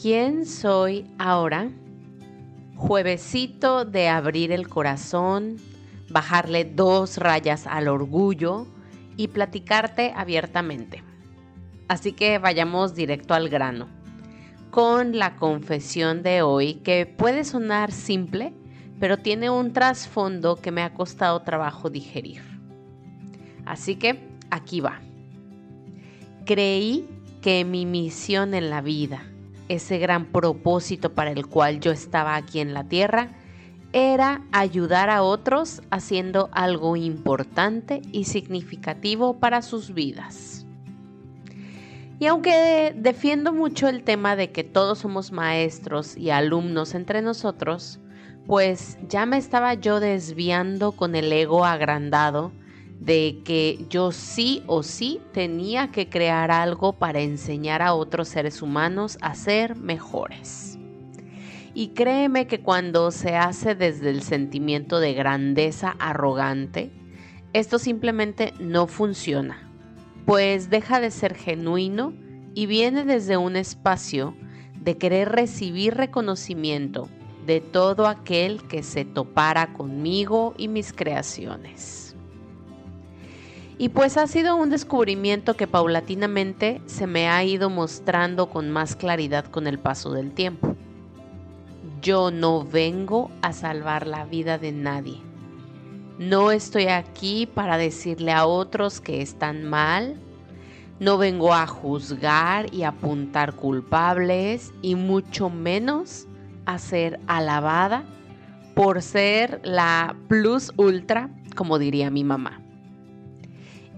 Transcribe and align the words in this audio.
¿Quién 0.00 0.46
soy 0.46 1.04
ahora? 1.18 1.70
Juevesito 2.74 3.84
de 3.84 4.08
abrir 4.08 4.50
el 4.50 4.66
corazón, 4.66 5.56
bajarle 6.08 6.64
dos 6.64 7.18
rayas 7.18 7.66
al 7.66 7.86
orgullo 7.86 8.66
y 9.18 9.28
platicarte 9.28 10.14
abiertamente. 10.16 11.04
Así 11.86 12.12
que 12.12 12.38
vayamos 12.38 12.94
directo 12.94 13.34
al 13.34 13.50
grano, 13.50 13.88
con 14.70 15.18
la 15.18 15.36
confesión 15.36 16.22
de 16.22 16.40
hoy 16.40 16.76
que 16.76 17.04
puede 17.04 17.44
sonar 17.44 17.92
simple, 17.92 18.54
pero 18.98 19.18
tiene 19.18 19.50
un 19.50 19.74
trasfondo 19.74 20.56
que 20.56 20.70
me 20.70 20.80
ha 20.80 20.94
costado 20.94 21.42
trabajo 21.42 21.90
digerir. 21.90 22.40
Así 23.66 23.96
que 23.96 24.18
aquí 24.50 24.80
va. 24.80 25.02
Creí 26.46 27.06
que 27.42 27.66
mi 27.66 27.84
misión 27.84 28.54
en 28.54 28.70
la 28.70 28.80
vida, 28.80 29.26
ese 29.70 29.98
gran 29.98 30.26
propósito 30.26 31.14
para 31.14 31.30
el 31.30 31.46
cual 31.46 31.78
yo 31.78 31.92
estaba 31.92 32.34
aquí 32.34 32.58
en 32.58 32.74
la 32.74 32.84
tierra, 32.84 33.28
era 33.92 34.42
ayudar 34.50 35.10
a 35.10 35.22
otros 35.22 35.80
haciendo 35.90 36.50
algo 36.52 36.96
importante 36.96 38.02
y 38.10 38.24
significativo 38.24 39.38
para 39.38 39.62
sus 39.62 39.94
vidas. 39.94 40.66
Y 42.18 42.26
aunque 42.26 42.92
defiendo 42.96 43.52
mucho 43.52 43.88
el 43.88 44.02
tema 44.02 44.34
de 44.34 44.50
que 44.50 44.64
todos 44.64 44.98
somos 44.98 45.30
maestros 45.30 46.16
y 46.16 46.30
alumnos 46.30 46.94
entre 46.94 47.22
nosotros, 47.22 48.00
pues 48.46 48.98
ya 49.08 49.24
me 49.24 49.38
estaba 49.38 49.74
yo 49.74 50.00
desviando 50.00 50.92
con 50.92 51.14
el 51.14 51.32
ego 51.32 51.64
agrandado 51.64 52.50
de 53.00 53.40
que 53.44 53.86
yo 53.88 54.12
sí 54.12 54.62
o 54.66 54.82
sí 54.82 55.20
tenía 55.32 55.90
que 55.90 56.10
crear 56.10 56.50
algo 56.50 56.92
para 56.92 57.20
enseñar 57.20 57.80
a 57.80 57.94
otros 57.94 58.28
seres 58.28 58.60
humanos 58.60 59.16
a 59.22 59.34
ser 59.34 59.74
mejores. 59.74 60.78
Y 61.72 61.88
créeme 61.88 62.46
que 62.46 62.60
cuando 62.60 63.10
se 63.10 63.36
hace 63.36 63.74
desde 63.74 64.10
el 64.10 64.22
sentimiento 64.22 65.00
de 65.00 65.14
grandeza 65.14 65.96
arrogante, 65.98 66.90
esto 67.54 67.78
simplemente 67.78 68.52
no 68.60 68.86
funciona, 68.86 69.70
pues 70.26 70.68
deja 70.68 71.00
de 71.00 71.10
ser 71.10 71.34
genuino 71.34 72.12
y 72.54 72.66
viene 72.66 73.04
desde 73.04 73.38
un 73.38 73.56
espacio 73.56 74.34
de 74.78 74.98
querer 74.98 75.30
recibir 75.30 75.94
reconocimiento 75.94 77.08
de 77.46 77.60
todo 77.60 78.06
aquel 78.06 78.62
que 78.68 78.82
se 78.82 79.04
topara 79.06 79.72
conmigo 79.72 80.54
y 80.58 80.68
mis 80.68 80.92
creaciones. 80.92 82.14
Y 83.80 83.88
pues 83.88 84.18
ha 84.18 84.26
sido 84.26 84.56
un 84.56 84.68
descubrimiento 84.68 85.54
que 85.54 85.66
paulatinamente 85.66 86.82
se 86.84 87.06
me 87.06 87.30
ha 87.30 87.42
ido 87.44 87.70
mostrando 87.70 88.50
con 88.50 88.68
más 88.68 88.94
claridad 88.94 89.46
con 89.46 89.66
el 89.66 89.78
paso 89.78 90.12
del 90.12 90.32
tiempo. 90.32 90.76
Yo 92.02 92.30
no 92.30 92.62
vengo 92.62 93.30
a 93.40 93.54
salvar 93.54 94.06
la 94.06 94.26
vida 94.26 94.58
de 94.58 94.72
nadie. 94.72 95.22
No 96.18 96.50
estoy 96.50 96.88
aquí 96.88 97.46
para 97.46 97.78
decirle 97.78 98.32
a 98.32 98.44
otros 98.44 99.00
que 99.00 99.22
están 99.22 99.64
mal. 99.64 100.20
No 100.98 101.16
vengo 101.16 101.54
a 101.54 101.66
juzgar 101.66 102.74
y 102.74 102.82
apuntar 102.82 103.54
culpables 103.54 104.74
y 104.82 104.94
mucho 104.94 105.48
menos 105.48 106.26
a 106.66 106.78
ser 106.78 107.18
alabada 107.28 108.04
por 108.74 109.00
ser 109.00 109.62
la 109.64 110.14
plus 110.28 110.70
ultra, 110.76 111.30
como 111.56 111.78
diría 111.78 112.10
mi 112.10 112.24
mamá. 112.24 112.60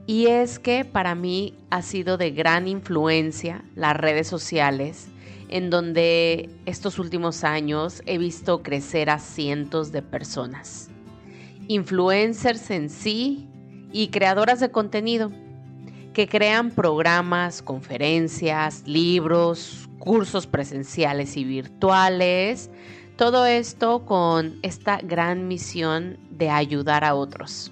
Y 0.07 0.27
es 0.27 0.59
que 0.59 0.85
para 0.85 1.15
mí 1.15 1.55
ha 1.71 1.83
sido 1.83 2.17
de 2.17 2.33
gran 2.33 2.67
influencia 2.67 3.65
las 3.75 3.97
redes 3.97 4.27
sociales, 4.27 5.09
en 5.49 5.71
donde 5.71 6.51
estos 6.67 6.99
últimos 6.99 7.45
años 7.45 8.03
he 8.07 8.19
visto 8.19 8.63
crecer 8.63 9.11
a 9.11 9.19
cientos 9.19 9.93
de 9.93 10.03
personas. 10.03 10.91
Influencers 11.69 12.71
en 12.71 12.91
sí 12.91 13.49
y 13.93 14.09
creadoras 14.09 14.61
de 14.61 14.71
contenido 14.71 15.31
que 16.13 16.29
crean 16.29 16.71
programas, 16.71 17.63
conferencias, 17.63 18.83
libros, 18.87 19.89
cursos 19.99 20.47
presenciales 20.47 21.37
y 21.37 21.45
virtuales, 21.45 22.71
todo 23.17 23.47
esto 23.47 24.05
con 24.05 24.59
esta 24.63 24.99
gran 24.99 25.49
misión 25.49 26.19
de 26.31 26.51
ayudar 26.51 27.05
a 27.05 27.15
otros. 27.15 27.72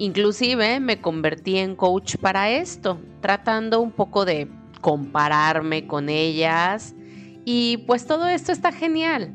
Inclusive 0.00 0.78
me 0.78 1.00
convertí 1.00 1.58
en 1.58 1.74
coach 1.74 2.18
para 2.18 2.50
esto, 2.50 3.00
tratando 3.20 3.80
un 3.80 3.90
poco 3.90 4.24
de 4.24 4.48
compararme 4.80 5.88
con 5.88 6.08
ellas 6.08 6.94
y 7.44 7.78
pues 7.78 8.06
todo 8.06 8.28
esto 8.28 8.52
está 8.52 8.70
genial. 8.70 9.34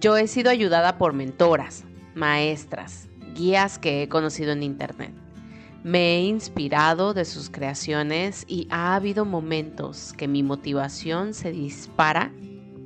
Yo 0.00 0.16
he 0.16 0.26
sido 0.26 0.50
ayudada 0.50 0.98
por 0.98 1.12
mentoras, 1.12 1.84
maestras, 2.16 3.08
guías 3.36 3.78
que 3.78 4.02
he 4.02 4.08
conocido 4.08 4.50
en 4.50 4.64
internet. 4.64 5.14
Me 5.84 6.16
he 6.16 6.22
inspirado 6.22 7.14
de 7.14 7.24
sus 7.24 7.48
creaciones 7.48 8.44
y 8.48 8.66
ha 8.70 8.96
habido 8.96 9.24
momentos 9.24 10.12
que 10.14 10.26
mi 10.26 10.42
motivación 10.42 11.32
se 11.32 11.52
dispara 11.52 12.32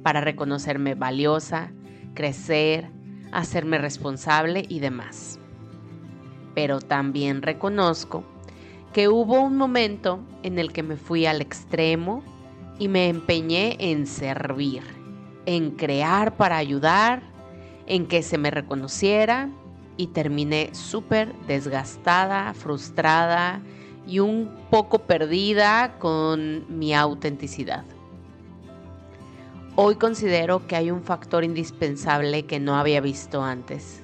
para 0.02 0.20
reconocerme 0.20 0.94
valiosa, 0.94 1.72
crecer, 2.12 2.90
hacerme 3.32 3.78
responsable 3.78 4.66
y 4.68 4.80
demás 4.80 5.40
pero 6.54 6.80
también 6.80 7.42
reconozco 7.42 8.24
que 8.92 9.08
hubo 9.08 9.40
un 9.40 9.56
momento 9.56 10.20
en 10.42 10.58
el 10.58 10.72
que 10.72 10.84
me 10.84 10.96
fui 10.96 11.26
al 11.26 11.40
extremo 11.40 12.22
y 12.78 12.88
me 12.88 13.08
empeñé 13.08 13.76
en 13.80 14.06
servir, 14.06 14.82
en 15.46 15.72
crear 15.72 16.36
para 16.36 16.56
ayudar, 16.56 17.22
en 17.86 18.06
que 18.06 18.22
se 18.22 18.38
me 18.38 18.50
reconociera 18.50 19.50
y 19.96 20.08
terminé 20.08 20.70
súper 20.74 21.34
desgastada, 21.46 22.54
frustrada 22.54 23.60
y 24.06 24.20
un 24.20 24.50
poco 24.70 25.00
perdida 25.00 25.98
con 25.98 26.64
mi 26.68 26.94
autenticidad. 26.94 27.84
Hoy 29.76 29.96
considero 29.96 30.68
que 30.68 30.76
hay 30.76 30.92
un 30.92 31.02
factor 31.02 31.42
indispensable 31.42 32.44
que 32.46 32.60
no 32.60 32.76
había 32.76 33.00
visto 33.00 33.42
antes 33.42 34.03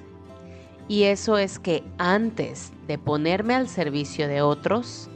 y 0.91 1.05
eso 1.05 1.37
es 1.37 1.57
que 1.57 1.85
antes 1.97 2.73
de 2.85 2.97
ponerme 2.97 3.55
al 3.55 3.69
servicio 3.69 4.27
de 4.27 4.41
otros, 4.41 5.09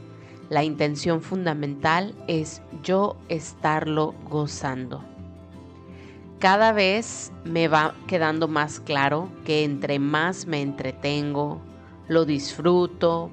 la 0.48 0.64
intención 0.64 1.20
fundamental 1.20 2.14
es 2.28 2.62
yo 2.82 3.18
estarlo 3.28 4.14
gozando. 4.30 5.04
Cada 6.38 6.72
vez 6.72 7.30
me 7.44 7.68
va 7.68 7.94
quedando 8.06 8.48
más 8.48 8.80
claro 8.80 9.28
que 9.44 9.64
entre 9.64 9.98
más 9.98 10.46
me 10.46 10.62
entretengo, 10.62 11.60
lo 12.08 12.24
disfruto, 12.24 13.30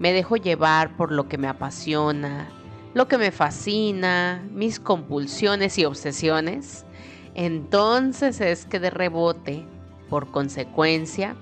me 0.00 0.12
dejo 0.12 0.34
llevar 0.34 0.96
por 0.96 1.12
lo 1.12 1.28
que 1.28 1.38
me 1.38 1.46
apasiona, 1.46 2.48
lo 2.92 3.06
que 3.06 3.18
me 3.18 3.30
fascina, 3.30 4.42
mis 4.50 4.80
compulsiones 4.80 5.78
y 5.78 5.84
obsesiones, 5.84 6.86
entonces 7.36 8.40
es 8.40 8.66
que 8.66 8.80
de 8.80 8.90
rebote, 8.90 9.64
por 10.10 10.32
consecuencia, 10.32 11.36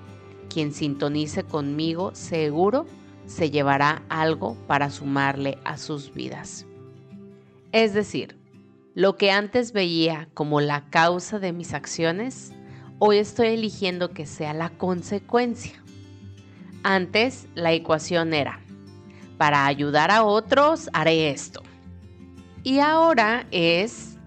quien 0.53 0.73
sintonice 0.73 1.43
conmigo 1.43 2.13
seguro 2.13 2.85
se 3.25 3.49
llevará 3.49 4.03
algo 4.09 4.55
para 4.67 4.89
sumarle 4.89 5.57
a 5.63 5.77
sus 5.77 6.13
vidas. 6.13 6.65
Es 7.71 7.93
decir, 7.93 8.37
lo 8.93 9.17
que 9.17 9.31
antes 9.31 9.73
veía 9.73 10.29
como 10.33 10.61
la 10.61 10.89
causa 10.91 11.39
de 11.39 11.53
mis 11.53 11.73
acciones, 11.73 12.51
hoy 12.99 13.17
estoy 13.17 13.47
eligiendo 13.47 14.11
que 14.11 14.27
sea 14.27 14.53
la 14.53 14.69
consecuencia. 14.69 15.73
Antes 16.83 17.47
la 17.55 17.71
ecuación 17.71 18.33
era, 18.33 18.59
para 19.37 19.65
ayudar 19.65 20.11
a 20.11 20.23
otros 20.23 20.89
haré 20.93 21.31
esto. 21.31 21.63
Y 22.61 22.79
ahora 22.79 23.47
es, 23.51 24.17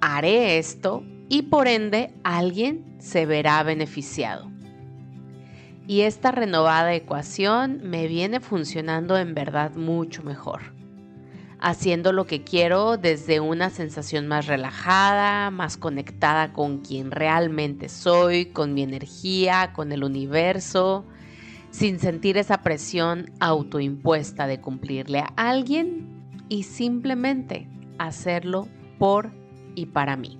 haré 0.00 0.58
esto 0.58 1.04
y 1.28 1.42
por 1.42 1.68
ende 1.68 2.12
alguien 2.24 2.96
se 2.98 3.26
verá 3.26 3.62
beneficiado. 3.62 4.49
Y 5.90 6.02
esta 6.02 6.30
renovada 6.30 6.94
ecuación 6.94 7.80
me 7.82 8.06
viene 8.06 8.38
funcionando 8.38 9.18
en 9.18 9.34
verdad 9.34 9.74
mucho 9.74 10.22
mejor. 10.22 10.72
Haciendo 11.58 12.12
lo 12.12 12.28
que 12.28 12.44
quiero 12.44 12.96
desde 12.96 13.40
una 13.40 13.70
sensación 13.70 14.28
más 14.28 14.46
relajada, 14.46 15.50
más 15.50 15.76
conectada 15.76 16.52
con 16.52 16.78
quien 16.78 17.10
realmente 17.10 17.88
soy, 17.88 18.46
con 18.46 18.72
mi 18.72 18.84
energía, 18.84 19.72
con 19.72 19.90
el 19.90 20.04
universo, 20.04 21.06
sin 21.72 21.98
sentir 21.98 22.38
esa 22.38 22.58
presión 22.58 23.32
autoimpuesta 23.40 24.46
de 24.46 24.60
cumplirle 24.60 25.18
a 25.18 25.32
alguien 25.34 26.22
y 26.48 26.62
simplemente 26.62 27.66
hacerlo 27.98 28.68
por 29.00 29.32
y 29.74 29.86
para 29.86 30.16
mí. 30.16 30.39